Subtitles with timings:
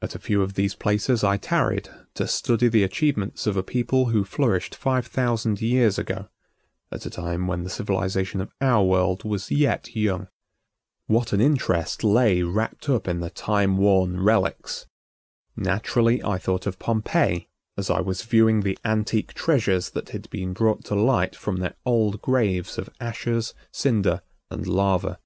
[0.00, 4.06] At a few of these places I tarried to study the achievements of a people
[4.06, 6.30] who flourished five thousand years ago,
[6.90, 10.28] at a time when the civilization of our world was yet young.
[11.08, 14.86] What an interest lay wrapped up in the time worn relics!
[15.56, 20.54] Naturally I thought of Pompeii as I was viewing the antique treasures that had been
[20.54, 25.18] brought to light from their old graves of ashes, cinder and lava.